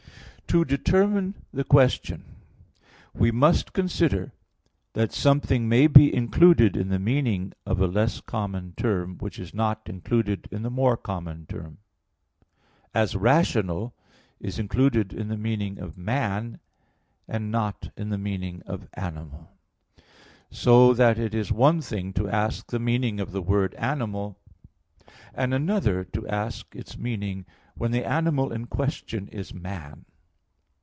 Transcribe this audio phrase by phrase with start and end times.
[0.47, 2.25] To determine the question,
[3.13, 4.33] we must consider
[4.91, 9.53] that something may be included in the meaning of a less common term, which is
[9.53, 11.77] not included in the more common term;
[12.93, 13.95] as "rational"
[14.41, 16.59] is included in the meaning of "man,"
[17.29, 19.49] and not in the meaning of "animal."
[20.49, 24.37] So that it is one thing to ask the meaning of the word animal,
[25.33, 27.45] and another to ask its meaning
[27.75, 30.03] when the animal in question is man.